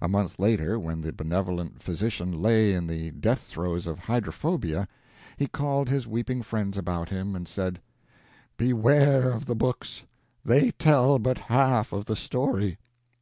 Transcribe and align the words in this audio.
A 0.00 0.08
month 0.08 0.38
later, 0.38 0.78
when 0.78 1.02
the 1.02 1.12
benevolent 1.12 1.82
physician 1.82 2.32
lay 2.32 2.72
in 2.72 2.86
the 2.86 3.10
death 3.10 3.42
throes 3.42 3.86
of 3.86 3.98
hydrophobia, 3.98 4.88
he 5.36 5.48
called 5.48 5.90
his 5.90 6.06
weeping 6.06 6.40
friends 6.40 6.78
about 6.78 7.10
him, 7.10 7.36
and 7.36 7.46
said: 7.46 7.78
"Beware 8.56 9.28
of 9.30 9.44
the 9.44 9.54
books. 9.54 10.04
They 10.46 10.70
tell 10.70 11.18
but 11.18 11.36
half 11.36 11.92
of 11.92 12.06
the 12.06 12.16
story. 12.16 12.78